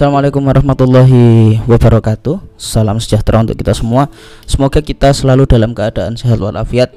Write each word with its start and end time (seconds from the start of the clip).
Assalamualaikum 0.00 0.40
warahmatullahi 0.48 1.60
wabarakatuh. 1.68 2.56
Salam 2.56 2.96
sejahtera 2.96 3.44
untuk 3.44 3.60
kita 3.60 3.76
semua. 3.76 4.08
Semoga 4.48 4.80
kita 4.80 5.12
selalu 5.12 5.44
dalam 5.44 5.76
keadaan 5.76 6.16
sehat 6.16 6.40
walafiat. 6.40 6.88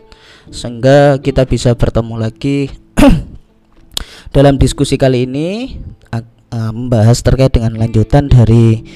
Sehingga 0.48 1.20
kita 1.20 1.44
bisa 1.44 1.76
bertemu 1.76 2.16
lagi 2.16 2.72
Dalam 4.36 4.56
diskusi 4.56 4.96
kali 4.96 5.28
ini 5.28 5.76
uh, 6.16 6.72
Membahas 6.72 7.20
terkait 7.20 7.52
dengan 7.52 7.76
lanjutan 7.76 8.32
dari 8.32 8.88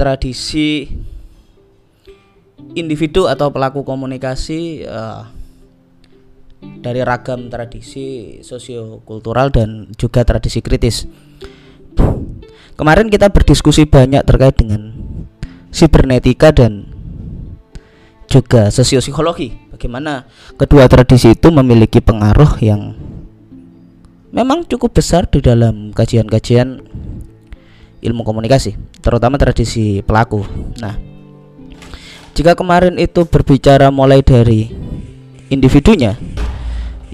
Tradisi 0.00 0.88
Individu 2.72 3.28
atau 3.28 3.52
pelaku 3.52 3.84
komunikasi 3.84 4.88
uh, 4.88 5.28
Dari 6.80 7.04
ragam 7.04 7.52
tradisi 7.52 8.40
sosiokultural 8.40 9.52
dan 9.52 9.92
juga 9.92 10.24
tradisi 10.24 10.64
kritis 10.64 11.04
Kemarin 12.74 13.06
kita 13.06 13.30
berdiskusi 13.30 13.86
banyak 13.86 14.26
terkait 14.26 14.58
dengan 14.58 14.90
sibernetika 15.70 16.50
dan 16.50 16.90
juga 18.26 18.74
sosiopsikologi. 18.74 19.54
Bagaimana 19.70 20.26
kedua 20.58 20.90
tradisi 20.90 21.34
itu 21.34 21.54
memiliki 21.54 22.02
pengaruh 22.02 22.58
yang 22.58 22.98
memang 24.34 24.66
cukup 24.66 24.90
besar 24.90 25.30
di 25.30 25.38
dalam 25.38 25.94
kajian-kajian 25.94 26.82
ilmu 28.02 28.22
komunikasi, 28.26 28.74
terutama 28.98 29.38
tradisi 29.38 30.02
pelaku. 30.02 30.42
Nah, 30.82 30.98
jika 32.34 32.58
kemarin 32.58 32.98
itu 32.98 33.22
berbicara 33.22 33.94
mulai 33.94 34.20
dari 34.26 34.66
individunya 35.46 36.18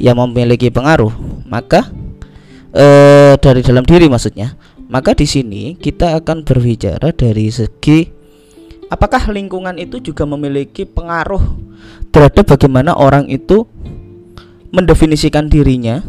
yang 0.00 0.16
memiliki 0.16 0.72
pengaruh, 0.72 1.12
maka 1.44 1.92
eh, 2.72 3.36
dari 3.36 3.60
dalam 3.60 3.84
diri 3.84 4.08
maksudnya 4.08 4.56
maka 4.90 5.14
di 5.14 5.24
sini 5.24 5.78
kita 5.78 6.18
akan 6.18 6.42
berbicara 6.42 7.14
dari 7.14 7.46
segi 7.48 8.10
apakah 8.90 9.30
lingkungan 9.30 9.78
itu 9.78 10.02
juga 10.02 10.26
memiliki 10.26 10.82
pengaruh 10.82 11.40
terhadap 12.10 12.58
bagaimana 12.58 12.98
orang 12.98 13.30
itu 13.30 13.64
mendefinisikan 14.74 15.50
dirinya, 15.50 16.02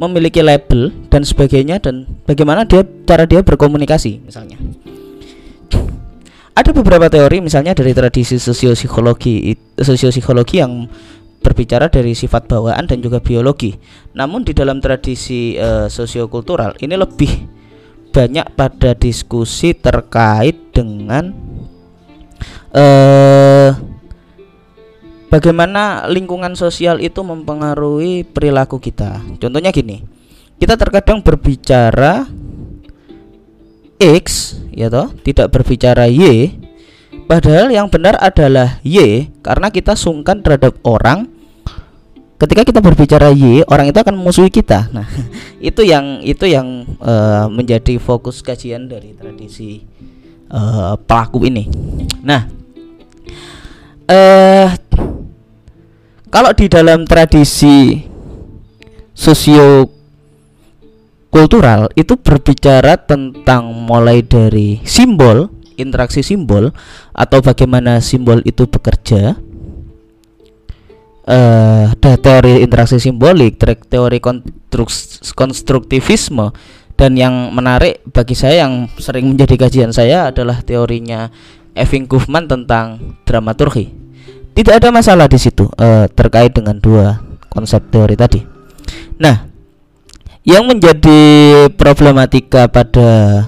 memiliki 0.00 0.40
label 0.40 0.92
dan 1.12 1.24
sebagainya 1.24 1.80
dan 1.80 2.08
bagaimana 2.24 2.64
dia 2.64 2.84
cara 3.04 3.28
dia 3.28 3.44
berkomunikasi 3.44 4.24
misalnya. 4.24 4.56
Ada 6.54 6.70
beberapa 6.70 7.10
teori 7.10 7.42
misalnya 7.42 7.74
dari 7.74 7.90
tradisi 7.92 8.38
sosiopsikologi 8.38 9.58
sosiopsikologi 9.74 10.62
yang 10.62 10.86
berbicara 11.44 11.92
dari 11.92 12.16
sifat 12.16 12.48
bawaan 12.48 12.88
dan 12.88 13.02
juga 13.04 13.20
biologi. 13.20 13.74
Namun 14.16 14.46
di 14.46 14.54
dalam 14.56 14.78
tradisi 14.78 15.58
uh, 15.58 15.90
sosiokultural 15.90 16.78
ini 16.80 16.94
lebih 16.94 17.53
banyak 18.14 18.46
pada 18.54 18.94
diskusi 18.94 19.74
terkait 19.74 20.54
dengan 20.70 21.34
uh, 22.70 23.74
bagaimana 25.34 26.06
lingkungan 26.06 26.54
sosial 26.54 27.02
itu 27.02 27.26
mempengaruhi 27.26 28.22
perilaku 28.22 28.78
kita. 28.78 29.18
Contohnya 29.42 29.74
gini, 29.74 30.06
kita 30.62 30.78
terkadang 30.78 31.26
berbicara 31.26 32.30
X, 33.98 34.54
ya 34.70 34.86
toh, 34.86 35.10
tidak 35.26 35.50
berbicara 35.50 36.06
Y, 36.06 36.54
padahal 37.26 37.74
yang 37.74 37.90
benar 37.90 38.14
adalah 38.22 38.78
Y 38.86 39.26
karena 39.42 39.74
kita 39.74 39.98
sungkan 39.98 40.38
terhadap 40.38 40.78
orang 40.86 41.33
ketika 42.44 42.62
kita 42.68 42.80
berbicara 42.84 43.32
Y 43.32 43.64
orang 43.64 43.88
itu 43.88 43.98
akan 43.98 44.20
memusuhi 44.20 44.52
kita. 44.52 44.92
Nah 44.92 45.08
itu 45.72 45.80
yang 45.80 46.20
itu 46.20 46.44
yang 46.44 46.84
uh, 47.00 47.48
menjadi 47.48 47.96
fokus 47.96 48.44
kajian 48.44 48.86
dari 48.86 49.16
tradisi 49.16 49.80
uh, 50.52 51.00
pelaku 51.00 51.48
ini. 51.48 51.64
Nah 52.20 52.44
uh, 54.12 54.68
kalau 56.28 56.50
di 56.52 56.68
dalam 56.68 57.08
tradisi 57.08 58.04
sosio 59.16 59.88
kultural 61.32 61.88
itu 61.96 62.14
berbicara 62.14 63.00
tentang 63.00 63.72
mulai 63.72 64.22
dari 64.22 64.78
simbol 64.86 65.50
interaksi 65.74 66.22
simbol 66.22 66.70
atau 67.10 67.38
bagaimana 67.42 67.98
simbol 67.98 68.38
itu 68.46 68.66
bekerja 68.70 69.34
uh, 71.28 71.90
teori 71.98 72.60
interaksi 72.64 73.00
simbolik, 73.00 73.60
teori 73.60 74.18
konstruktivisme 75.34 76.52
dan 76.94 77.18
yang 77.18 77.50
menarik 77.50 78.06
bagi 78.14 78.38
saya 78.38 78.66
yang 78.66 78.86
sering 79.02 79.34
menjadi 79.34 79.66
kajian 79.66 79.90
saya 79.90 80.30
adalah 80.30 80.62
teorinya 80.62 81.28
Eving 81.74 82.06
Goffman 82.06 82.46
tentang 82.46 83.18
dramaturgi. 83.26 83.90
Tidak 84.54 84.78
ada 84.78 84.94
masalah 84.94 85.26
di 85.26 85.34
situ 85.34 85.66
uh, 85.74 86.06
terkait 86.06 86.54
dengan 86.54 86.78
dua 86.78 87.18
konsep 87.50 87.82
teori 87.90 88.14
tadi. 88.14 88.38
Nah, 89.18 89.50
yang 90.46 90.70
menjadi 90.70 91.18
problematika 91.74 92.70
pada 92.70 93.42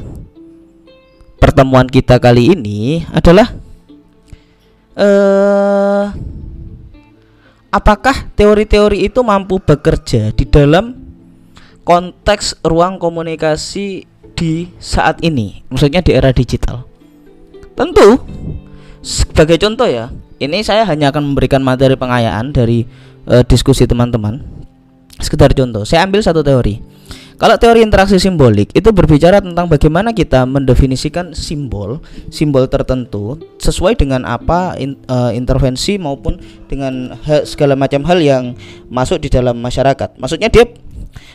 pertemuan 1.38 1.86
kita 1.86 2.18
kali 2.18 2.58
ini 2.58 3.06
adalah 3.14 3.54
uh, 4.98 6.10
apakah 7.70 8.28
teori-teori 8.34 9.06
itu 9.06 9.20
mampu 9.22 9.62
bekerja 9.62 10.32
di 10.34 10.44
dalam 10.46 10.94
konteks 11.86 12.66
ruang 12.66 12.98
komunikasi 12.98 14.06
di 14.36 14.68
saat 14.82 15.22
ini, 15.22 15.64
maksudnya 15.70 16.02
di 16.02 16.12
era 16.12 16.34
digital. 16.34 16.84
Tentu, 17.78 18.20
sebagai 19.00 19.56
contoh 19.56 19.88
ya, 19.88 20.10
ini 20.42 20.60
saya 20.60 20.84
hanya 20.84 21.14
akan 21.14 21.32
memberikan 21.32 21.62
materi 21.62 21.94
pengayaan 21.96 22.52
dari 22.52 22.84
uh, 23.28 23.40
diskusi 23.46 23.88
teman-teman. 23.88 24.44
Sekedar 25.16 25.56
contoh, 25.56 25.88
saya 25.88 26.04
ambil 26.04 26.20
satu 26.20 26.44
teori 26.44 26.95
kalau 27.36 27.60
teori 27.60 27.84
interaksi 27.84 28.16
simbolik 28.16 28.72
itu 28.72 28.88
berbicara 28.96 29.44
tentang 29.44 29.68
bagaimana 29.68 30.16
kita 30.16 30.48
mendefinisikan 30.48 31.36
simbol, 31.36 32.00
simbol 32.32 32.64
tertentu 32.64 33.36
sesuai 33.60 34.00
dengan 34.00 34.24
apa 34.24 34.72
in, 34.80 34.96
uh, 35.12 35.28
intervensi 35.36 36.00
maupun 36.00 36.40
dengan 36.64 37.12
hal, 37.28 37.44
segala 37.44 37.76
macam 37.76 38.08
hal 38.08 38.24
yang 38.24 38.56
masuk 38.88 39.20
di 39.20 39.28
dalam 39.28 39.60
masyarakat. 39.60 40.16
Maksudnya 40.16 40.48
dia 40.48 40.64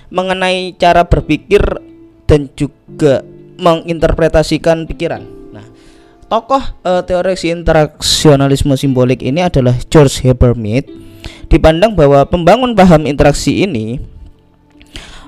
mengenai 0.09 0.73
cara 0.81 1.06
berpikir 1.06 1.62
dan 2.25 2.50
juga 2.57 3.22
menginterpretasikan 3.62 4.89
pikiran. 4.89 5.22
Nah, 5.53 5.69
tokoh 6.25 6.66
uh, 6.81 7.06
teori 7.06 7.38
interaksionalisme 7.38 8.73
simbolik 8.73 9.22
ini 9.22 9.45
adalah 9.45 9.78
George 9.85 10.25
Habermas. 10.25 10.89
Dipandang 11.45 11.94
bahwa 11.94 12.25
pembangun 12.25 12.73
paham 12.73 13.06
interaksi 13.06 13.62
ini 13.68 14.01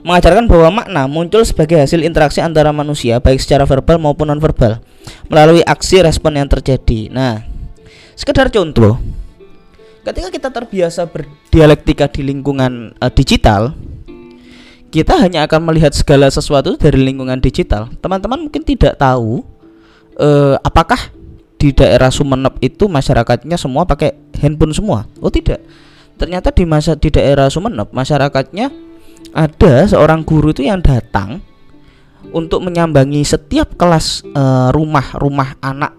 mengajarkan 0.04 0.46
bahwa 0.52 0.84
makna 0.84 1.08
muncul 1.08 1.42
sebagai 1.48 1.80
hasil 1.80 2.04
interaksi 2.04 2.44
antara 2.44 2.76
manusia 2.76 3.24
baik 3.24 3.40
secara 3.40 3.64
verbal 3.64 3.98
maupun 3.98 4.28
nonverbal 4.28 4.84
melalui 5.32 5.64
aksi 5.64 6.04
respon 6.04 6.36
yang 6.36 6.48
terjadi. 6.52 7.08
Nah, 7.08 7.44
sekedar 8.14 8.52
contoh, 8.52 9.00
ketika 10.04 10.30
kita 10.30 10.50
terbiasa 10.52 11.08
berdialektika 11.08 12.12
di 12.12 12.22
lingkungan 12.28 12.92
uh, 13.00 13.12
digital, 13.12 13.72
kita 14.92 15.18
hanya 15.18 15.48
akan 15.48 15.72
melihat 15.72 15.96
segala 15.96 16.28
sesuatu 16.30 16.76
dari 16.76 17.00
lingkungan 17.00 17.40
digital. 17.40 17.90
Teman-teman 18.04 18.46
mungkin 18.46 18.62
tidak 18.62 19.00
tahu 19.00 19.42
uh, 20.20 20.60
apakah 20.62 21.00
di 21.58 21.72
daerah 21.72 22.12
Sumeneb 22.12 22.60
itu 22.60 22.92
masyarakatnya 22.92 23.56
semua 23.56 23.88
pakai 23.88 24.12
handphone 24.44 24.76
semua. 24.76 25.08
Oh 25.24 25.32
tidak. 25.32 25.64
Ternyata 26.20 26.52
di 26.52 26.68
masa 26.68 27.00
di 27.00 27.08
daerah 27.08 27.48
Sumeneb 27.48 27.90
masyarakatnya 27.96 28.70
ada 29.32 29.88
seorang 29.88 30.28
guru 30.28 30.52
itu 30.52 30.68
yang 30.68 30.84
datang 30.84 31.40
untuk 32.36 32.66
menyambangi 32.66 33.24
setiap 33.24 33.80
kelas 33.80 34.26
rumah-rumah 34.74 35.60
uh, 35.60 35.70
anak 35.72 35.92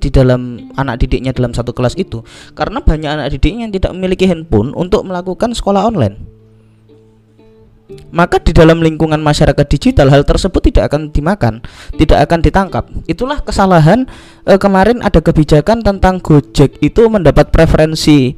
di 0.00 0.08
dalam 0.08 0.72
anak 0.80 1.04
didiknya 1.04 1.36
dalam 1.36 1.52
satu 1.52 1.76
kelas 1.76 1.92
itu 2.00 2.24
karena 2.56 2.80
banyak 2.80 3.10
anak 3.10 3.26
didiknya 3.36 3.68
yang 3.68 3.74
tidak 3.76 3.92
memiliki 3.92 4.24
handphone 4.24 4.72
untuk 4.72 5.04
melakukan 5.04 5.52
sekolah 5.52 5.84
online. 5.84 6.40
Maka 8.14 8.38
di 8.38 8.54
dalam 8.54 8.78
lingkungan 8.82 9.18
masyarakat 9.18 9.66
digital 9.66 10.14
hal 10.14 10.22
tersebut 10.22 10.62
tidak 10.70 10.94
akan 10.94 11.10
dimakan, 11.10 11.58
tidak 11.98 12.22
akan 12.22 12.38
ditangkap. 12.38 12.84
Itulah 13.10 13.42
kesalahan 13.42 14.06
eh, 14.46 14.58
kemarin 14.62 15.02
ada 15.02 15.18
kebijakan 15.18 15.82
tentang 15.82 16.22
Gojek 16.22 16.78
itu 16.78 17.02
mendapat 17.10 17.50
preferensi 17.50 18.34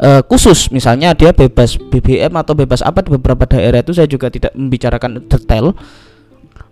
uh, 0.00 0.22
khusus 0.26 0.70
misalnya 0.70 1.14
dia 1.14 1.30
bebas 1.30 1.78
BBM 1.78 2.32
atau 2.34 2.54
bebas 2.56 2.80
apa 2.82 3.04
di 3.04 3.14
beberapa 3.14 3.44
daerah 3.46 3.82
itu 3.82 3.94
saya 3.94 4.08
juga 4.10 4.30
tidak 4.30 4.54
membicarakan 4.56 5.22
detail. 5.26 5.74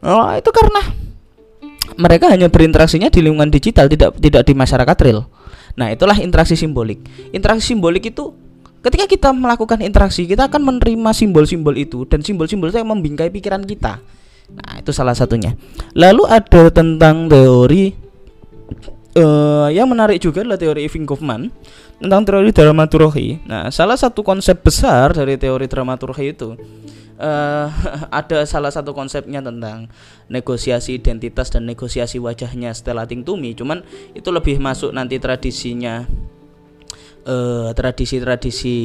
Oh, 0.03 0.27
itu 0.35 0.51
karena 0.51 0.83
mereka 1.95 2.31
hanya 2.33 2.49
berinteraksinya 2.49 3.13
di 3.13 3.21
lingkungan 3.23 3.53
digital 3.53 3.87
tidak 3.87 4.17
tidak 4.19 4.43
di 4.47 4.53
masyarakat 4.57 4.97
real. 5.05 5.29
Nah 5.79 5.93
itulah 5.93 6.17
interaksi 6.19 6.59
simbolik. 6.59 7.03
Interaksi 7.31 7.75
simbolik 7.75 8.11
itu 8.11 8.35
ketika 8.83 9.07
kita 9.07 9.29
melakukan 9.31 9.79
interaksi 9.81 10.27
kita 10.27 10.51
akan 10.51 10.63
menerima 10.75 11.11
simbol-simbol 11.15 11.75
itu 11.79 12.03
dan 12.11 12.21
simbol-simbol 12.27 12.69
itu 12.69 12.83
yang 12.83 12.91
membingkai 12.91 13.31
pikiran 13.31 13.63
kita. 13.63 14.03
Nah, 14.53 14.85
itu 14.85 14.93
salah 14.93 15.17
satunya. 15.17 15.57
Lalu 15.97 16.29
ada 16.29 16.69
tentang 16.69 17.25
teori 17.31 17.95
uh, 19.17 19.69
yang 19.73 19.89
menarik 19.89 20.21
juga 20.21 20.45
adalah 20.45 20.61
teori 20.61 20.85
Irving 20.85 21.09
Goffman 21.09 21.49
tentang 22.03 22.27
teori 22.27 22.51
dramaturgi. 22.51 23.47
Nah, 23.47 23.71
salah 23.71 23.95
satu 23.95 24.27
konsep 24.27 24.59
besar 24.59 25.15
dari 25.15 25.39
teori 25.39 25.71
dramaturgi 25.71 26.27
itu 26.27 26.59
uh, 27.23 27.67
ada 28.21 28.43
salah 28.43 28.75
satu 28.75 28.91
konsepnya 28.91 29.39
tentang 29.39 29.87
negosiasi 30.27 30.99
identitas 30.99 31.55
dan 31.55 31.71
negosiasi 31.71 32.19
wajahnya 32.19 32.75
Stella 32.75 33.07
Tingtumi. 33.07 33.55
Cuman 33.55 33.87
itu 34.19 34.29
lebih 34.35 34.59
masuk 34.59 34.91
nanti 34.91 35.23
tradisinya 35.23 36.03
tradisi 37.23 37.71
eh, 37.71 37.71
tradisi-tradisi 37.71 38.77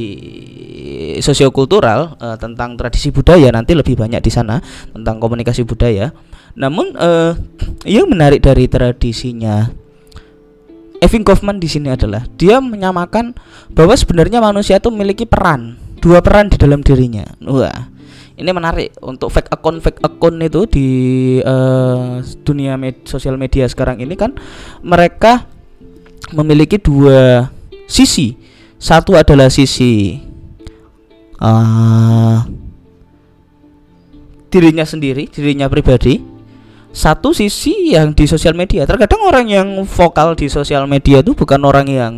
sosiokultural 1.25 2.21
uh, 2.21 2.37
tentang 2.37 2.77
tradisi 2.77 3.09
budaya 3.09 3.49
nanti 3.49 3.73
lebih 3.73 3.97
banyak 3.97 4.21
di 4.21 4.29
sana 4.29 4.61
tentang 4.93 5.17
komunikasi 5.17 5.65
budaya. 5.65 6.13
Namun 6.53 6.93
uh, 6.93 7.33
yang 7.81 8.05
menarik 8.05 8.45
dari 8.45 8.69
tradisinya 8.69 9.65
Evin 10.97 11.21
Kaufman 11.21 11.61
di 11.61 11.69
sini 11.69 11.93
adalah 11.93 12.25
dia 12.41 12.57
menyamakan 12.57 13.37
bahwa 13.69 13.93
sebenarnya 13.93 14.41
manusia 14.41 14.81
itu 14.81 14.89
memiliki 14.89 15.29
peran, 15.29 15.77
dua 16.01 16.25
peran 16.25 16.49
di 16.49 16.57
dalam 16.57 16.81
dirinya. 16.81 17.21
Wah, 17.45 17.89
ini 18.33 18.49
menarik 18.49 18.97
untuk 19.05 19.29
fake 19.29 19.53
account 19.53 19.81
fake 19.81 20.01
account 20.01 20.37
itu 20.41 20.61
di 20.65 20.87
uh, 21.45 22.21
dunia 22.41 22.77
med 22.81 23.05
sosial 23.05 23.37
media 23.37 23.69
sekarang 23.69 24.01
ini 24.01 24.17
kan 24.17 24.33
mereka 24.81 25.45
memiliki 26.33 26.81
dua 26.81 27.49
sisi. 27.85 28.37
Satu 28.77 29.17
adalah 29.17 29.49
sisi 29.49 30.21
uh, 31.41 32.45
dirinya 34.49 34.85
sendiri, 34.85 35.25
dirinya 35.29 35.65
pribadi 35.65 36.21
satu 36.97 37.29
sisi 37.29 37.93
yang 37.93 38.17
di 38.17 38.25
sosial 38.25 38.57
media. 38.57 38.89
Terkadang 38.89 39.21
orang 39.21 39.45
yang 39.45 39.67
vokal 39.85 40.33
di 40.33 40.49
sosial 40.49 40.89
media 40.89 41.21
itu 41.21 41.37
bukan 41.37 41.61
orang 41.61 41.85
yang 41.85 42.13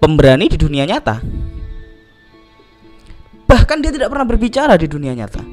pemberani 0.00 0.48
di 0.48 0.56
dunia 0.56 0.88
nyata. 0.88 1.20
Bahkan 3.44 3.84
dia 3.84 3.92
tidak 3.92 4.08
pernah 4.08 4.24
berbicara 4.24 4.80
di 4.80 4.88
dunia 4.88 5.12
nyata. 5.12 5.44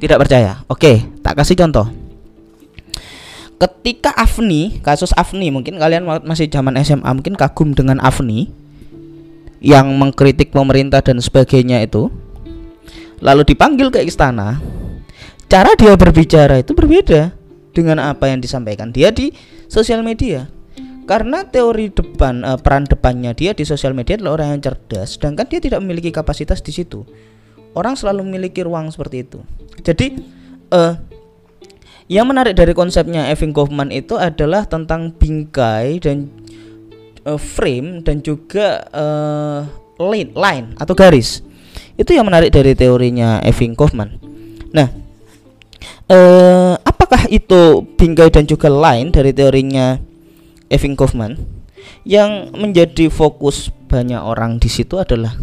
Tidak 0.00 0.16
percaya? 0.16 0.64
Oke 0.72 1.04
tak 1.20 1.36
kasih 1.36 1.60
contoh. 1.60 1.92
Ketika 3.56 4.16
Afni 4.16 4.80
kasus 4.80 5.12
Afni 5.12 5.52
mungkin 5.52 5.76
kalian 5.76 6.08
masih 6.24 6.48
zaman 6.48 6.76
SMA 6.80 7.08
mungkin 7.12 7.36
kagum 7.36 7.76
dengan 7.76 8.00
Afni 8.00 8.48
yang 9.60 9.92
mengkritik 9.96 10.52
pemerintah 10.52 11.00
dan 11.00 11.20
sebagainya 11.20 11.80
itu 11.84 12.12
lalu 13.24 13.48
dipanggil 13.48 13.88
ke 13.88 14.04
istana 14.04 14.60
cara 15.56 15.72
dia 15.72 15.96
berbicara 15.96 16.60
itu 16.60 16.76
berbeda 16.76 17.32
dengan 17.72 17.96
apa 17.96 18.28
yang 18.28 18.44
disampaikan 18.44 18.92
dia 18.92 19.08
di 19.08 19.32
sosial 19.72 20.04
media. 20.04 20.52
Karena 21.08 21.48
teori 21.48 21.88
depan 21.88 22.44
uh, 22.44 22.60
peran 22.60 22.84
depannya 22.84 23.32
dia 23.32 23.56
di 23.56 23.64
sosial 23.64 23.96
media 23.96 24.20
adalah 24.20 24.42
orang 24.42 24.58
yang 24.58 24.60
cerdas 24.68 25.16
sedangkan 25.16 25.48
dia 25.48 25.64
tidak 25.64 25.80
memiliki 25.80 26.12
kapasitas 26.12 26.60
di 26.60 26.76
situ. 26.76 27.08
Orang 27.72 27.96
selalu 27.96 28.28
memiliki 28.28 28.60
ruang 28.68 28.92
seperti 28.92 29.24
itu. 29.24 29.40
Jadi 29.80 30.20
uh, 30.76 30.92
yang 32.12 32.28
menarik 32.28 32.52
dari 32.52 32.76
konsepnya 32.76 33.32
Evan 33.32 33.56
Kaufman 33.56 33.88
itu 33.96 34.20
adalah 34.20 34.68
tentang 34.68 35.08
bingkai 35.16 36.04
dan 36.04 36.28
uh, 37.24 37.40
frame 37.40 38.04
dan 38.04 38.20
juga 38.20 38.84
uh, 38.92 39.64
line 40.04 40.36
line 40.36 40.76
atau 40.76 40.92
garis. 40.92 41.40
Itu 41.96 42.12
yang 42.12 42.28
menarik 42.28 42.52
dari 42.52 42.76
teorinya 42.76 43.40
Evan 43.40 43.72
Kaufman. 43.72 44.20
Nah 44.76 45.05
eh, 46.10 46.74
apakah 46.82 47.26
itu 47.30 47.82
bingkai 47.98 48.30
dan 48.30 48.46
juga 48.46 48.70
line 48.70 49.10
dari 49.10 49.30
teorinya 49.30 49.98
Evin 50.70 50.94
Kaufman? 50.98 51.38
Yang 52.02 52.50
menjadi 52.54 53.06
fokus 53.10 53.70
banyak 53.86 54.18
orang 54.18 54.58
di 54.58 54.66
situ 54.66 54.98
adalah 54.98 55.34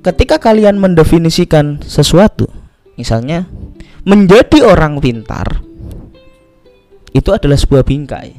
ketika 0.00 0.40
kalian 0.40 0.80
mendefinisikan 0.80 1.84
sesuatu 1.84 2.48
misalnya 2.96 3.44
menjadi 4.08 4.64
orang 4.64 4.96
pintar 5.04 5.60
itu 7.12 7.28
adalah 7.32 7.58
sebuah 7.58 7.84
bingkai. 7.84 8.36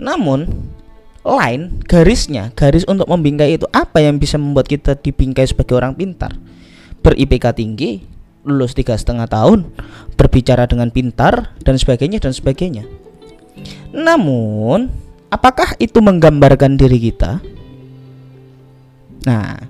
Namun 0.00 0.48
line 1.20 1.84
garisnya 1.84 2.50
garis 2.56 2.88
untuk 2.88 3.06
membingkai 3.06 3.60
itu 3.60 3.68
apa 3.70 4.00
yang 4.00 4.16
bisa 4.16 4.40
membuat 4.40 4.66
kita 4.66 4.96
dibingkai 4.96 5.46
sebagai 5.46 5.76
orang 5.78 5.92
pintar? 5.94 6.32
Ber 7.04 7.14
IPK 7.14 7.54
tinggi 7.54 8.00
lulus 8.44 8.72
tiga 8.72 8.96
setengah 8.96 9.28
tahun 9.28 9.68
berbicara 10.16 10.64
dengan 10.64 10.88
pintar 10.88 11.52
dan 11.60 11.76
sebagainya 11.76 12.20
dan 12.20 12.32
sebagainya. 12.32 12.84
Namun 13.92 14.88
apakah 15.28 15.76
itu 15.76 16.00
menggambarkan 16.00 16.80
diri 16.80 17.10
kita? 17.10 17.40
Nah 19.28 19.60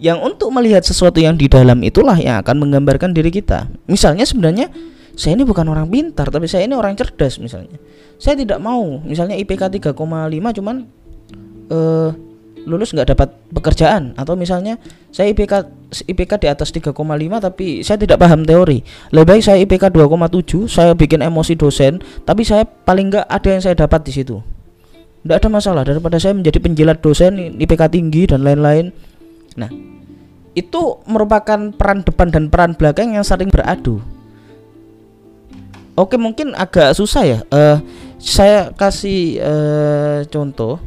yang 0.00 0.20
untuk 0.20 0.50
melihat 0.52 0.84
sesuatu 0.84 1.20
yang 1.22 1.38
di 1.38 1.46
dalam 1.48 1.80
itulah 1.84 2.16
yang 2.18 2.40
akan 2.40 2.64
menggambarkan 2.64 3.12
diri 3.12 3.30
kita. 3.32 3.68
Misalnya 3.88 4.24
sebenarnya 4.28 4.68
saya 5.14 5.38
ini 5.38 5.46
bukan 5.46 5.70
orang 5.70 5.86
pintar 5.86 6.28
tapi 6.32 6.50
saya 6.50 6.66
ini 6.66 6.74
orang 6.74 6.96
cerdas 6.98 7.38
misalnya. 7.38 7.78
Saya 8.18 8.40
tidak 8.40 8.58
mau 8.58 9.00
misalnya 9.04 9.36
IPK 9.36 9.80
3,5 9.80 9.94
cuman 10.60 10.76
uh, 11.70 12.10
lulus 12.64 12.92
nggak 12.92 13.14
dapat 13.16 13.28
pekerjaan. 13.52 14.12
Atau 14.16 14.34
misalnya 14.36 14.80
saya 15.12 15.30
IPK 15.30 15.70
IPK 16.10 16.32
di 16.42 16.48
atas 16.50 16.74
3,5 16.74 16.92
tapi 17.40 17.80
saya 17.84 17.96
tidak 18.00 18.18
paham 18.20 18.42
teori. 18.42 18.82
Lebih 19.14 19.26
baik 19.38 19.42
saya 19.44 19.58
IPK 19.62 19.92
2,7 19.92 20.66
saya 20.66 20.92
bikin 20.96 21.22
emosi 21.22 21.54
dosen 21.54 22.02
tapi 22.24 22.42
saya 22.42 22.66
paling 22.66 23.12
nggak 23.12 23.26
ada 23.28 23.48
yang 23.48 23.62
saya 23.62 23.74
dapat 23.78 24.02
di 24.04 24.12
situ. 24.12 24.40
Tidak 25.24 25.36
ada 25.40 25.48
masalah 25.48 25.88
daripada 25.88 26.20
saya 26.20 26.36
menjadi 26.36 26.60
penjilat 26.60 27.00
dosen 27.00 27.56
IPK 27.56 27.88
tinggi 27.88 28.28
dan 28.28 28.44
lain-lain. 28.44 28.92
Nah 29.56 29.70
itu 30.54 30.82
merupakan 31.10 31.72
peran 31.74 32.06
depan 32.06 32.28
dan 32.30 32.44
peran 32.48 32.72
belakang 32.76 33.14
yang 33.16 33.24
saling 33.24 33.50
beradu. 33.50 34.00
Oke 35.94 36.18
mungkin 36.18 36.58
agak 36.58 36.94
susah 36.98 37.22
ya. 37.22 37.38
Uh, 37.54 37.78
saya 38.18 38.74
kasih 38.74 39.38
uh, 39.38 40.18
contoh 40.26 40.82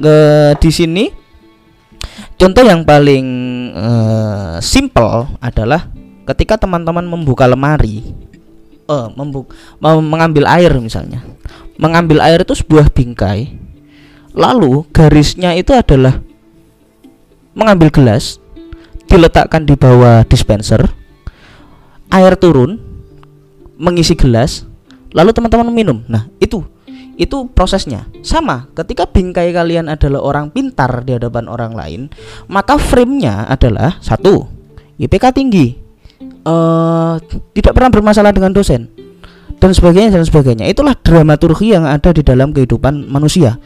uh, 0.00 0.52
di 0.58 0.70
sini 0.72 1.04
contoh 2.34 2.62
yang 2.64 2.82
paling 2.82 3.26
uh, 3.74 4.56
simple 4.58 5.28
adalah 5.38 5.86
ketika 6.24 6.58
teman-teman 6.58 7.04
membuka 7.04 7.44
lemari 7.44 8.02
uh, 8.88 9.12
membuk 9.12 9.52
mengambil 9.80 10.48
air 10.48 10.72
misalnya. 10.80 11.22
Mengambil 11.74 12.22
air 12.22 12.46
itu 12.46 12.54
sebuah 12.54 12.86
bingkai 12.94 13.50
lalu 14.34 14.82
garisnya 14.90 15.54
itu 15.54 15.70
adalah 15.74 16.18
mengambil 17.54 17.90
gelas 17.90 18.42
diletakkan 19.06 19.62
di 19.62 19.78
bawah 19.78 20.26
dispenser 20.26 20.90
air 22.10 22.34
turun 22.34 22.82
mengisi 23.78 24.18
gelas 24.18 24.66
lalu 25.14 25.30
teman-teman 25.30 25.70
minum. 25.70 26.02
Nah 26.10 26.26
itu 26.42 26.66
itu 27.14 27.50
prosesnya. 27.50 28.06
Sama 28.24 28.66
ketika 28.74 29.06
bingkai 29.06 29.54
kalian 29.54 29.86
adalah 29.86 30.20
orang 30.22 30.50
pintar 30.50 31.02
di 31.06 31.14
hadapan 31.14 31.46
orang 31.46 31.72
lain 31.74 32.00
maka 32.50 32.78
frame-nya 32.80 33.46
adalah 33.46 33.98
satu 34.02 34.46
IPK 34.98 35.24
tinggi. 35.34 35.66
Uh, 36.44 37.16
tidak 37.56 37.72
pernah 37.72 37.90
bermasalah 37.90 38.30
dengan 38.30 38.52
dosen. 38.52 38.92
Dan 39.58 39.72
sebagainya 39.72 40.20
dan 40.20 40.24
sebagainya. 40.28 40.68
Itulah 40.68 40.92
dramaturgi 40.92 41.72
yang 41.72 41.88
ada 41.88 42.12
di 42.12 42.20
dalam 42.20 42.52
kehidupan 42.52 43.08
manusia. 43.08 43.56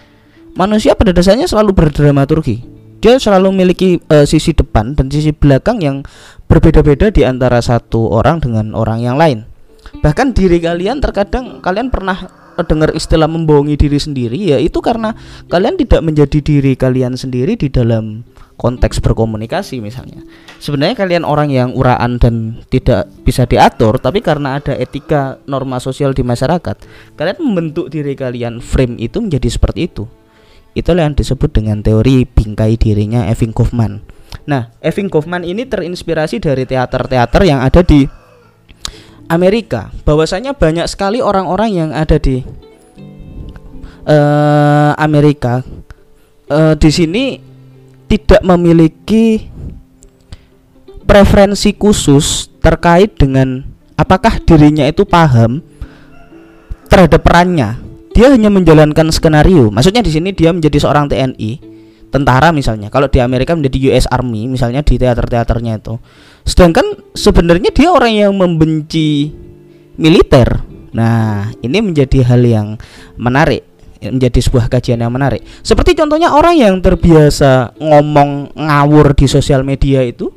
Manusia 0.55 0.95
pada 0.95 1.11
dasarnya 1.11 1.50
selalu 1.50 1.75
berdramaturgi. 1.75 2.62
Dia 2.99 3.19
selalu 3.19 3.55
memiliki 3.55 4.02
uh, 4.11 4.26
sisi 4.26 4.55
depan 4.55 4.95
dan 4.99 5.07
sisi 5.11 5.31
belakang 5.31 5.78
yang 5.78 6.02
berbeda-beda 6.50 7.14
di 7.14 7.23
antara 7.23 7.62
satu 7.62 8.11
orang 8.11 8.43
dengan 8.43 8.75
orang 8.75 9.02
yang 9.02 9.14
lain. 9.14 9.47
Bahkan 10.02 10.35
diri 10.35 10.59
kalian 10.59 10.99
terkadang 10.99 11.62
kalian 11.62 11.90
pernah 11.95 12.26
dengar 12.67 12.91
istilah 12.97 13.31
membohongi 13.31 13.79
diri 13.79 13.99
sendiri 14.00 14.38
ya 14.38 14.59
itu 14.59 14.79
karena 14.83 15.15
kalian 15.47 15.79
tidak 15.79 16.00
menjadi 16.03 16.38
diri 16.41 16.73
kalian 16.75 17.15
sendiri 17.15 17.55
di 17.55 17.71
dalam 17.71 18.27
konteks 18.59 18.99
berkomunikasi 18.99 19.79
misalnya. 19.79 20.27
Sebenarnya 20.59 20.99
kalian 20.99 21.23
orang 21.23 21.55
yang 21.55 21.71
uraan 21.79 22.19
dan 22.19 22.59
tidak 22.69 23.07
bisa 23.23 23.47
diatur 23.47 24.03
tapi 24.03 24.19
karena 24.19 24.59
ada 24.59 24.75
etika 24.75 25.38
norma 25.47 25.79
sosial 25.79 26.11
di 26.12 26.27
masyarakat, 26.27 26.77
kalian 27.15 27.38
membentuk 27.38 27.88
diri 27.88 28.19
kalian 28.19 28.59
frame 28.59 28.99
itu 28.99 29.23
menjadi 29.23 29.47
seperti 29.47 29.87
itu. 29.87 30.05
Itulah 30.75 31.07
yang 31.07 31.17
disebut 31.17 31.55
dengan 31.55 31.81
teori 31.81 32.27
bingkai 32.27 32.77
dirinya 32.77 33.31
Evin 33.31 33.55
Kaufman. 33.55 34.03
Nah, 34.45 34.75
Evin 34.85 35.09
Kaufman 35.09 35.47
ini 35.47 35.65
terinspirasi 35.65 36.43
dari 36.43 36.69
teater-teater 36.69 37.43
yang 37.47 37.65
ada 37.65 37.81
di 37.81 38.05
Amerika 39.28 39.92
bahwasanya 40.08 40.56
banyak 40.56 40.88
sekali 40.88 41.20
orang-orang 41.20 41.70
yang 41.70 41.90
ada 41.92 42.16
di 42.16 42.40
uh, 44.08 44.92
Amerika 44.97 45.61
uh, 46.49 46.75
di 46.75 46.90
sini 46.90 47.25
tidak 48.08 48.40
memiliki 48.40 49.44
preferensi 51.04 51.76
khusus 51.76 52.49
terkait 52.61 53.16
dengan 53.20 53.64
apakah 53.97 54.40
dirinya 54.40 54.88
itu 54.88 55.04
paham 55.04 55.61
terhadap 56.88 57.20
perannya. 57.20 57.80
Dia 58.16 58.35
hanya 58.35 58.50
menjalankan 58.50 59.14
skenario. 59.14 59.70
Maksudnya 59.70 60.02
di 60.02 60.11
sini 60.11 60.35
dia 60.35 60.50
menjadi 60.50 60.82
seorang 60.82 61.06
TNI, 61.06 61.62
tentara 62.08 62.50
misalnya. 62.50 62.88
Kalau 62.88 63.06
di 63.06 63.20
Amerika 63.23 63.54
menjadi 63.54 63.92
US 63.92 64.08
Army 64.08 64.49
misalnya 64.49 64.82
di 64.82 64.97
teater-teaternya 64.97 65.78
itu. 65.78 66.00
Sedangkan 66.49 67.12
sebenarnya 67.12 67.69
dia 67.69 67.93
orang 67.93 68.12
yang 68.17 68.33
membenci 68.33 69.28
militer. 70.00 70.64
Nah, 70.97 71.52
ini 71.61 71.85
menjadi 71.85 72.25
hal 72.25 72.40
yang 72.40 72.81
menarik 73.21 73.69
menjadi 73.99 74.38
sebuah 74.38 74.71
kajian 74.71 75.02
yang 75.02 75.11
menarik. 75.11 75.43
Seperti 75.67 75.99
contohnya 75.99 76.31
orang 76.31 76.55
yang 76.55 76.78
terbiasa 76.78 77.75
ngomong 77.83 78.55
ngawur 78.55 79.11
di 79.19 79.26
sosial 79.26 79.67
media 79.67 80.07
itu 80.07 80.31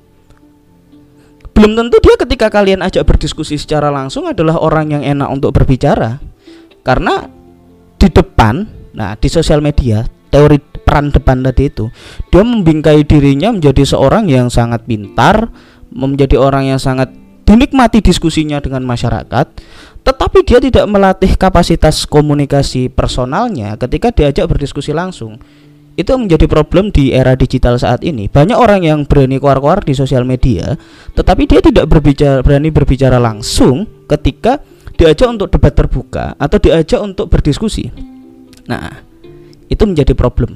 belum 1.54 1.78
tentu 1.78 2.02
dia 2.02 2.16
ketika 2.18 2.50
kalian 2.50 2.82
ajak 2.82 3.06
berdiskusi 3.06 3.60
secara 3.62 3.94
langsung 3.94 4.26
adalah 4.26 4.58
orang 4.58 4.98
yang 4.98 5.04
enak 5.06 5.30
untuk 5.30 5.54
berbicara. 5.54 6.18
Karena 6.82 7.22
di 8.02 8.10
depan, 8.10 8.66
nah 8.98 9.14
di 9.14 9.30
sosial 9.30 9.62
media, 9.62 10.02
teori 10.34 10.58
peran 10.58 11.14
depan 11.14 11.46
tadi 11.46 11.70
itu, 11.70 11.86
dia 12.34 12.42
membingkai 12.42 13.06
dirinya 13.06 13.54
menjadi 13.54 13.86
seorang 13.86 14.26
yang 14.26 14.50
sangat 14.50 14.90
pintar, 14.90 15.54
menjadi 15.92 16.40
orang 16.40 16.72
yang 16.72 16.80
sangat 16.80 17.12
dinikmati 17.44 18.00
diskusinya 18.00 18.64
dengan 18.64 18.88
masyarakat, 18.88 19.46
tetapi 20.02 20.40
dia 20.48 20.64
tidak 20.64 20.88
melatih 20.88 21.36
kapasitas 21.36 22.08
komunikasi 22.08 22.88
personalnya 22.88 23.76
ketika 23.76 24.10
diajak 24.16 24.48
berdiskusi 24.48 24.96
langsung. 24.96 25.38
Itu 26.00 26.16
menjadi 26.16 26.48
problem 26.48 26.96
di 26.96 27.12
era 27.12 27.36
digital 27.36 27.76
saat 27.76 28.00
ini. 28.08 28.32
Banyak 28.32 28.56
orang 28.56 28.88
yang 28.88 29.04
berani 29.04 29.38
keluar-keluar 29.38 29.84
di 29.84 29.92
sosial 29.92 30.24
media, 30.24 30.80
tetapi 31.14 31.44
dia 31.44 31.60
tidak 31.60 31.92
berbicara 31.92 32.40
berani 32.40 32.72
berbicara 32.72 33.20
langsung 33.20 34.08
ketika 34.08 34.64
diajak 34.96 35.28
untuk 35.28 35.52
debat 35.52 35.76
terbuka 35.76 36.40
atau 36.40 36.58
diajak 36.64 37.04
untuk 37.04 37.28
berdiskusi. 37.28 37.92
Nah, 38.72 39.04
itu 39.68 39.84
menjadi 39.84 40.16
problem. 40.16 40.56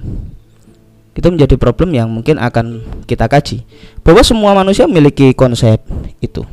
Itu 1.15 1.31
menjadi 1.31 1.55
problem 1.55 1.95
yang 1.95 2.11
mungkin 2.11 2.35
akan 2.35 2.83
kita 3.07 3.31
kaji. 3.31 3.63
Bahwa 4.03 4.19
semua 4.19 4.51
manusia 4.51 4.83
memiliki 4.83 5.31
konsep 5.31 5.79
itu. 6.19 6.43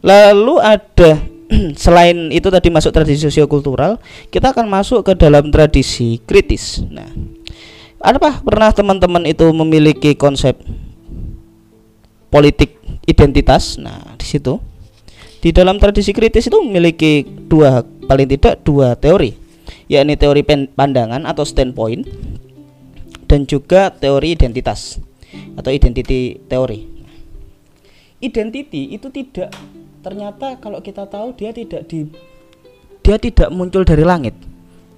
Lalu 0.00 0.56
ada 0.58 1.20
selain 1.84 2.32
itu 2.32 2.48
tadi 2.48 2.72
masuk 2.72 2.90
tradisi 2.96 3.28
sosiokultural, 3.28 4.00
kita 4.32 4.56
akan 4.56 4.66
masuk 4.66 5.04
ke 5.04 5.12
dalam 5.14 5.52
tradisi 5.52 6.18
kritis. 6.24 6.80
Nah, 6.88 7.06
apa 8.00 8.40
pernah 8.40 8.72
teman-teman 8.72 9.22
itu 9.28 9.46
memiliki 9.52 10.16
konsep 10.16 10.56
politik 12.32 12.80
identitas? 13.04 13.76
Nah, 13.76 14.16
di 14.16 14.26
situ 14.26 14.58
di 15.42 15.50
dalam 15.50 15.76
tradisi 15.76 16.14
kritis 16.14 16.46
itu 16.46 16.58
memiliki 16.62 17.26
dua 17.26 17.82
paling 17.82 18.30
tidak 18.30 18.62
dua 18.62 18.94
teori, 18.94 19.34
yakni 19.90 20.14
teori 20.14 20.42
pandangan 20.72 21.26
atau 21.26 21.42
standpoint 21.42 22.06
dan 23.32 23.48
juga 23.48 23.88
teori 23.88 24.36
identitas 24.36 25.00
atau 25.56 25.72
identity 25.72 26.36
teori. 26.44 26.84
Identity 28.20 28.92
itu 28.92 29.08
tidak 29.08 29.56
ternyata 30.04 30.60
kalau 30.60 30.84
kita 30.84 31.08
tahu 31.08 31.32
dia 31.32 31.56
tidak 31.56 31.88
di 31.88 32.12
dia 33.00 33.16
tidak 33.16 33.48
muncul 33.48 33.88
dari 33.88 34.04
langit. 34.04 34.36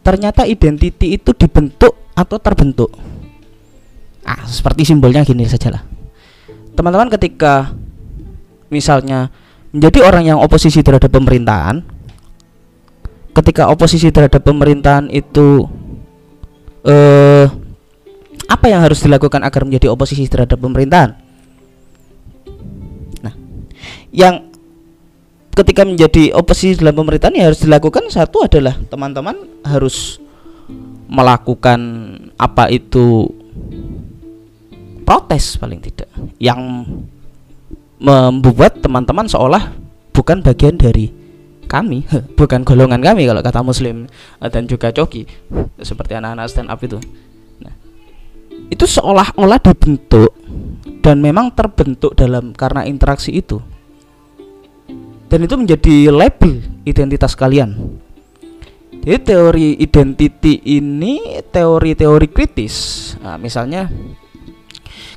Ternyata 0.02 0.44
identity 0.50 1.14
itu 1.14 1.30
dibentuk 1.30 1.94
atau 2.18 2.36
terbentuk. 2.42 2.90
Ah 4.26 4.42
seperti 4.50 4.82
simbolnya 4.82 5.22
gini 5.22 5.46
saja 5.46 5.70
lah 5.70 5.94
teman-teman 6.74 7.10
ketika 7.14 7.72
misalnya 8.68 9.30
menjadi 9.70 10.06
orang 10.06 10.24
yang 10.26 10.38
oposisi 10.42 10.82
terhadap 10.82 11.10
pemerintahan 11.10 11.86
ketika 13.34 13.70
oposisi 13.70 14.10
terhadap 14.10 14.42
pemerintahan 14.42 15.10
itu 15.10 15.66
eh 16.86 17.46
apa 18.46 18.66
yang 18.68 18.84
harus 18.84 19.00
dilakukan 19.02 19.40
agar 19.44 19.62
menjadi 19.64 19.92
oposisi 19.92 20.28
terhadap 20.28 20.60
pemerintahan? 20.60 21.16
Nah 23.24 23.34
yang 24.14 24.54
ketika 25.54 25.86
menjadi 25.86 26.34
oposisi 26.34 26.82
dalam 26.82 26.98
pemerintahan 26.98 27.34
yang 27.38 27.46
harus 27.54 27.62
dilakukan 27.62 28.10
satu 28.10 28.44
adalah 28.44 28.74
teman-teman 28.90 29.38
harus 29.62 30.18
melakukan 31.06 31.80
apa 32.34 32.72
itu 32.74 33.30
protes 35.06 35.54
paling 35.60 35.78
tidak 35.78 36.10
yang 36.42 36.82
membuat 38.02 38.82
teman-teman 38.82 39.30
seolah 39.30 39.70
bukan 40.10 40.42
bagian 40.42 40.74
dari 40.74 41.12
kami 41.70 42.02
bukan 42.38 42.66
golongan 42.66 42.98
kami 42.98 43.28
kalau 43.28 43.40
kata 43.44 43.60
muslim 43.62 44.10
dan 44.42 44.66
juga 44.66 44.90
coki 44.90 45.28
seperti 45.78 46.18
anak-anak 46.18 46.50
stand 46.50 46.72
up 46.72 46.80
itu 46.82 46.98
itu 48.72 48.84
seolah-olah 48.88 49.60
dibentuk 49.60 50.32
dan 51.04 51.20
memang 51.20 51.52
terbentuk 51.52 52.16
dalam 52.16 52.56
karena 52.56 52.88
interaksi 52.88 53.34
itu 53.34 53.60
dan 55.28 55.42
itu 55.42 55.58
menjadi 55.58 56.14
label 56.14 56.62
identitas 56.86 57.34
kalian. 57.34 57.98
Jadi 59.04 59.18
teori 59.20 59.68
identity 59.82 60.62
ini 60.64 61.42
teori-teori 61.42 62.30
kritis. 62.30 63.12
Nah, 63.20 63.36
misalnya 63.36 63.90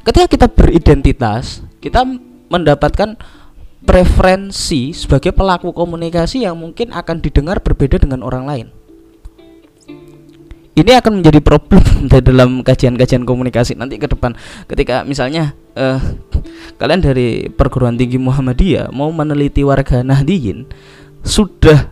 ketika 0.04 0.28
kita 0.28 0.48
beridentitas, 0.50 1.62
kita 1.80 2.04
mendapatkan 2.50 3.14
preferensi 3.86 4.92
sebagai 4.92 5.32
pelaku 5.32 5.72
komunikasi 5.72 6.44
yang 6.44 6.60
mungkin 6.60 6.92
akan 6.92 7.24
didengar 7.24 7.64
berbeda 7.64 8.02
dengan 8.02 8.26
orang 8.26 8.44
lain 8.44 8.68
ini 10.78 10.94
akan 10.94 11.20
menjadi 11.22 11.42
problem 11.42 11.82
dalam 12.30 12.62
kajian-kajian 12.62 13.26
komunikasi 13.26 13.74
nanti 13.74 13.98
ke 13.98 14.06
depan. 14.06 14.38
Ketika 14.70 15.02
misalnya 15.02 15.58
uh, 15.74 15.98
kalian 16.78 17.02
dari 17.02 17.50
perguruan 17.50 17.98
tinggi 17.98 18.22
Muhammadiyah 18.22 18.94
mau 18.94 19.10
meneliti 19.10 19.66
warga 19.66 20.06
Nahdiyin 20.06 20.70
sudah 21.26 21.90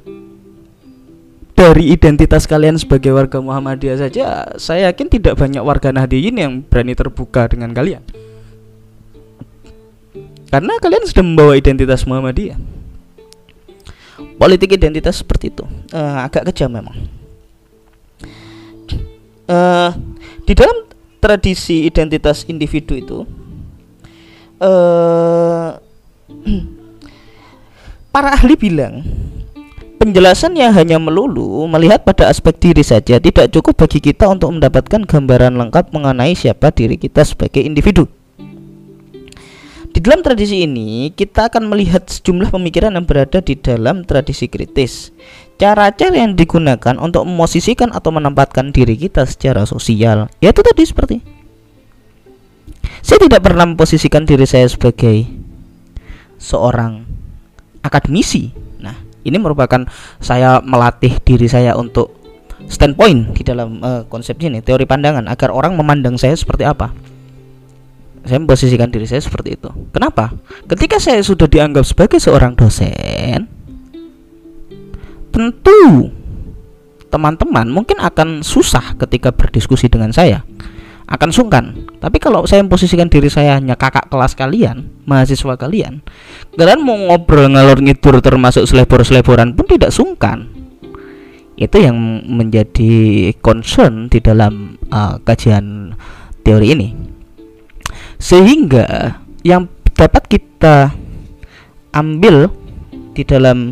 dari 1.56 1.90
identitas 1.90 2.46
kalian 2.46 2.78
sebagai 2.78 3.10
warga 3.10 3.42
Muhammadiyah 3.42 3.98
saja 3.98 4.54
saya 4.62 4.94
yakin 4.94 5.10
tidak 5.10 5.34
banyak 5.42 5.66
warga 5.66 5.90
Nahdiyin 5.90 6.38
yang 6.38 6.62
berani 6.62 6.94
terbuka 6.94 7.50
dengan 7.50 7.74
kalian. 7.74 8.06
Karena 10.54 10.78
kalian 10.78 11.04
sudah 11.10 11.26
membawa 11.26 11.58
identitas 11.58 12.06
Muhammadiyah. 12.06 12.62
Politik 14.36 14.78
identitas 14.78 15.20
seperti 15.20 15.52
itu. 15.52 15.66
Uh, 15.90 16.22
agak 16.22 16.48
kejam 16.48 16.70
memang 16.72 17.25
uh, 19.50 19.90
di 20.46 20.54
dalam 20.54 20.86
tradisi 21.20 21.90
identitas 21.90 22.46
individu 22.46 22.94
itu 22.94 23.20
uh, 24.62 25.70
para 28.14 28.30
ahli 28.38 28.54
bilang 28.54 29.02
penjelasan 29.98 30.54
yang 30.54 30.70
hanya 30.76 31.02
melulu 31.02 31.66
melihat 31.66 32.06
pada 32.06 32.30
aspek 32.30 32.54
diri 32.62 32.86
saja 32.86 33.18
tidak 33.18 33.50
cukup 33.50 33.74
bagi 33.86 33.98
kita 33.98 34.30
untuk 34.30 34.54
mendapatkan 34.54 35.02
gambaran 35.02 35.58
lengkap 35.58 35.90
mengenai 35.90 36.38
siapa 36.38 36.70
diri 36.70 37.00
kita 37.00 37.26
sebagai 37.26 37.66
individu. 37.66 38.06
Di 39.96 40.04
dalam 40.04 40.20
tradisi 40.20 40.68
ini, 40.68 41.08
kita 41.16 41.48
akan 41.48 41.72
melihat 41.72 42.04
sejumlah 42.04 42.52
pemikiran 42.52 43.00
yang 43.00 43.08
berada 43.08 43.40
di 43.40 43.56
dalam 43.56 44.04
tradisi 44.04 44.52
kritis. 44.52 45.16
Cara-cara 45.56 46.16
yang 46.20 46.36
digunakan 46.36 47.00
untuk 47.00 47.24
memosisikan 47.24 47.96
atau 47.96 48.12
menempatkan 48.12 48.76
diri 48.76 49.00
kita 49.00 49.24
secara 49.24 49.64
sosial, 49.64 50.28
yaitu 50.44 50.60
tadi 50.60 50.84
seperti 50.84 51.18
saya 53.06 53.22
tidak 53.22 53.46
pernah 53.46 53.70
memposisikan 53.70 54.26
diri 54.26 54.50
saya 54.50 54.66
sebagai 54.66 55.30
seorang 56.42 57.06
akademisi. 57.86 58.50
Nah, 58.82 58.98
ini 59.22 59.38
merupakan 59.38 59.86
saya 60.18 60.58
melatih 60.66 61.22
diri 61.22 61.46
saya 61.46 61.78
untuk 61.78 62.18
standpoint 62.66 63.38
di 63.38 63.46
dalam 63.46 63.78
uh, 63.86 64.10
konsep 64.10 64.42
ini, 64.42 64.66
teori 64.66 64.90
pandangan 64.90 65.30
agar 65.30 65.54
orang 65.54 65.78
memandang 65.78 66.18
saya 66.18 66.34
seperti 66.34 66.66
apa 66.66 66.90
saya 68.26 68.42
memposisikan 68.42 68.90
diri 68.90 69.06
saya 69.06 69.22
seperti 69.22 69.54
itu. 69.54 69.70
Kenapa? 69.94 70.34
Ketika 70.66 70.98
saya 70.98 71.22
sudah 71.22 71.46
dianggap 71.46 71.86
sebagai 71.86 72.18
seorang 72.18 72.58
dosen, 72.58 73.46
tentu 75.36 76.10
teman-teman 77.12 77.68
mungkin 77.68 78.00
akan 78.00 78.40
susah 78.40 78.96
ketika 78.96 79.36
berdiskusi 79.36 79.92
dengan 79.92 80.16
saya. 80.16 80.48
Akan 81.06 81.30
sungkan. 81.30 81.86
Tapi 82.02 82.18
kalau 82.18 82.50
saya 82.50 82.66
memposisikan 82.66 83.12
diri 83.14 83.30
saya 83.30 83.62
hanya 83.62 83.78
kakak 83.78 84.10
kelas 84.10 84.34
kalian, 84.34 84.90
mahasiswa 85.06 85.54
kalian, 85.54 86.02
kalian 86.58 86.82
mau 86.82 86.98
ngobrol 86.98 87.46
ngalor 87.46 87.78
ngidur 87.78 88.18
termasuk 88.26 88.66
selebor-seleboran 88.66 89.54
pun 89.54 89.70
tidak 89.70 89.94
sungkan. 89.94 90.50
Itu 91.62 91.78
yang 91.78 91.94
menjadi 92.26 93.32
concern 93.38 94.10
di 94.10 94.18
dalam 94.18 94.82
uh, 94.90 95.22
kajian 95.22 95.94
teori 96.42 96.74
ini 96.74 96.90
sehingga 98.20 99.20
yang 99.46 99.68
dapat 99.96 100.24
kita 100.28 100.92
ambil 101.96 102.52
di 103.16 103.24
dalam 103.24 103.72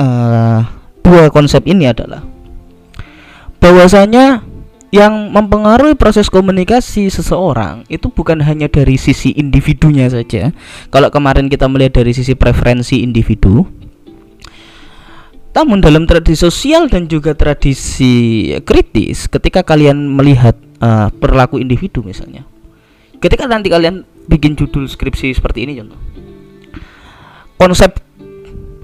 uh, 0.00 0.60
dua 1.02 1.28
konsep 1.32 1.64
ini 1.68 1.90
adalah 1.90 2.24
bahwasanya 3.60 4.44
yang 4.94 5.34
mempengaruhi 5.34 5.98
proses 5.98 6.30
komunikasi 6.30 7.10
seseorang 7.10 7.82
itu 7.90 8.06
bukan 8.08 8.38
hanya 8.40 8.70
dari 8.70 8.94
sisi 8.96 9.34
individunya 9.34 10.06
saja. 10.06 10.54
Kalau 10.94 11.10
kemarin 11.10 11.50
kita 11.50 11.66
melihat 11.66 12.00
dari 12.00 12.14
sisi 12.14 12.38
preferensi 12.38 13.02
individu, 13.02 13.66
namun 15.52 15.82
dalam 15.82 16.06
tradisi 16.06 16.46
sosial 16.46 16.86
dan 16.86 17.10
juga 17.10 17.34
tradisi 17.34 18.54
kritis, 18.62 19.26
ketika 19.26 19.66
kalian 19.66 20.16
melihat 20.16 20.54
uh, 20.78 21.10
perilaku 21.12 21.58
individu 21.58 22.06
misalnya, 22.06 22.46
ketika 23.18 23.50
nanti 23.50 23.68
kalian 23.68 24.06
bikin 24.30 24.54
judul 24.54 24.86
skripsi 24.86 25.34
seperti 25.34 25.66
ini 25.66 25.82
contoh, 25.82 26.00
konsep 27.58 28.00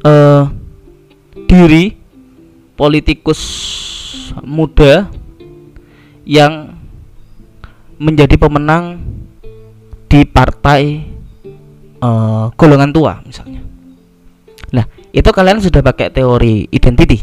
uh, 0.03 0.51
diri 1.53 1.93
politikus 2.73 3.41
muda 4.41 5.13
yang 6.25 6.73
menjadi 8.01 8.41
pemenang 8.41 9.05
di 10.09 10.25
partai 10.25 11.05
uh, 12.01 12.49
golongan 12.57 12.89
tua 12.89 13.21
misalnya. 13.29 13.61
Nah, 14.73 14.89
itu 15.13 15.29
kalian 15.29 15.61
sudah 15.61 15.85
pakai 15.85 16.09
teori 16.09 16.73
identity? 16.73 17.21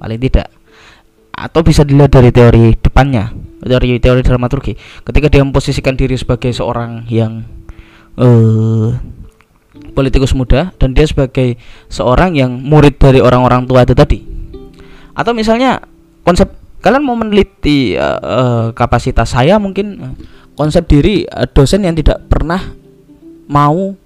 Paling 0.00 0.16
tidak. 0.16 0.48
Atau 1.36 1.60
bisa 1.60 1.84
dilihat 1.84 2.08
dari 2.08 2.32
teori 2.32 2.72
depannya 2.72 3.30
dari 3.60 4.00
teori 4.00 4.24
dramaturgi. 4.24 4.72
Ketika 5.04 5.28
dia 5.28 5.44
memposisikan 5.44 5.92
diri 5.92 6.16
sebagai 6.16 6.50
seorang 6.56 7.04
yang 7.12 7.44
uh, 8.16 8.96
politikus 9.98 10.30
muda 10.30 10.70
dan 10.78 10.94
dia 10.94 11.06
sebagai 11.08 11.58
seorang 11.90 12.38
yang 12.38 12.54
murid 12.54 13.02
dari 13.02 13.18
orang-orang 13.18 13.66
tua 13.66 13.82
itu 13.82 13.94
tadi. 13.98 14.18
Atau 15.18 15.34
misalnya 15.34 15.82
konsep 16.22 16.54
kalian 16.78 17.02
mau 17.02 17.18
meneliti 17.18 17.98
uh, 17.98 18.20
uh, 18.22 18.64
kapasitas 18.70 19.34
saya 19.34 19.58
mungkin 19.58 19.86
uh, 19.98 20.14
konsep 20.54 20.86
diri 20.86 21.26
uh, 21.26 21.50
dosen 21.50 21.82
yang 21.82 21.98
tidak 21.98 22.22
pernah 22.30 22.62
mau 23.50 23.98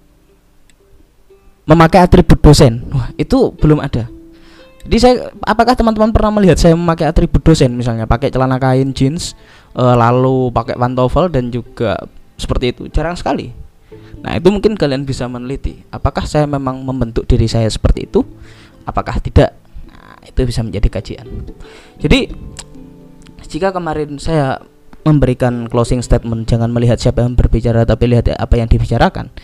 memakai 1.69 2.01
atribut 2.01 2.41
dosen. 2.41 2.89
Wah 2.89 3.13
itu 3.21 3.53
belum 3.61 3.85
ada. 3.85 4.09
Jadi 4.83 4.97
saya 4.99 5.15
apakah 5.47 5.79
teman-teman 5.79 6.11
pernah 6.11 6.33
melihat 6.35 6.59
saya 6.59 6.75
memakai 6.75 7.07
atribut 7.07 7.45
dosen? 7.45 7.77
Misalnya 7.77 8.09
pakai 8.09 8.33
celana 8.33 8.57
kain 8.57 8.91
jeans 8.97 9.37
uh, 9.77 9.95
lalu 9.95 10.51
pakai 10.51 10.75
pantofel 10.75 11.29
dan 11.29 11.53
juga 11.53 12.01
seperti 12.41 12.73
itu. 12.75 12.83
Jarang 12.91 13.15
sekali 13.15 13.63
nah 14.23 14.39
itu 14.39 14.49
mungkin 14.55 14.79
kalian 14.79 15.03
bisa 15.03 15.27
meneliti 15.27 15.83
apakah 15.91 16.23
saya 16.27 16.47
memang 16.47 16.83
membentuk 16.87 17.27
diri 17.27 17.51
saya 17.51 17.67
seperti 17.67 18.07
itu 18.07 18.23
apakah 18.87 19.19
tidak? 19.23 19.55
Nah, 19.89 20.19
itu 20.27 20.41
bisa 20.43 20.63
menjadi 20.67 20.89
kajian. 20.91 21.27
Jadi 22.03 22.31
jika 23.47 23.71
kemarin 23.71 24.19
saya 24.19 24.63
memberikan 25.03 25.67
closing 25.67 26.01
statement 26.01 26.47
jangan 26.47 26.71
melihat 26.71 26.97
siapa 26.97 27.27
yang 27.27 27.35
berbicara 27.35 27.83
tapi 27.83 28.07
lihat 28.07 28.31
apa 28.39 28.55
yang 28.55 28.71
dibicarakan 28.71 29.35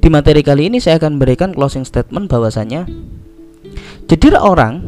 di 0.00 0.08
materi 0.08 0.40
kali 0.40 0.72
ini 0.72 0.78
saya 0.80 0.96
akan 1.02 1.20
memberikan 1.20 1.52
closing 1.52 1.84
statement 1.84 2.30
bahwasanya 2.30 2.88
jadilah 4.06 4.38
orang 4.38 4.86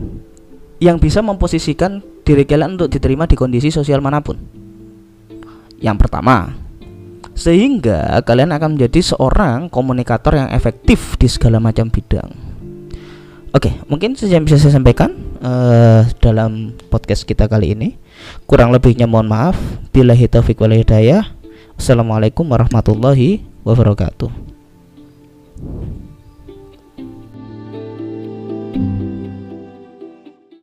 yang 0.79 1.03
bisa 1.03 1.21
memposisikan 1.21 2.07
diri 2.23 2.47
kalian 2.47 2.79
untuk 2.79 2.87
diterima 2.87 3.27
di 3.27 3.35
kondisi 3.35 3.75
sosial 3.75 3.99
mana 3.99 4.23
pun. 4.23 4.39
Yang 5.83 6.07
pertama 6.07 6.55
sehingga 7.39 8.19
kalian 8.27 8.51
akan 8.51 8.75
menjadi 8.75 9.15
seorang 9.15 9.71
komunikator 9.71 10.35
yang 10.35 10.51
efektif 10.51 11.15
di 11.23 11.31
segala 11.31 11.63
macam 11.63 11.87
bidang. 11.87 12.27
Oke, 13.55 13.79
mungkin 13.87 14.19
saja 14.19 14.37
yang 14.37 14.45
bisa 14.45 14.59
saya 14.59 14.75
sampaikan 14.75 15.15
uh, 15.41 16.03
dalam 16.19 16.75
podcast 16.91 17.23
kita 17.23 17.47
kali 17.47 17.79
ini. 17.79 17.95
Kurang 18.45 18.75
lebihnya 18.75 19.07
mohon 19.07 19.31
maaf. 19.31 19.57
Bila 19.95 20.13
hitafiq 20.13 20.59
wal 20.59 20.75
hidayah. 20.75 21.31
Assalamualaikum 21.79 22.45
warahmatullahi 22.45 23.47
wabarakatuh. 23.63 24.59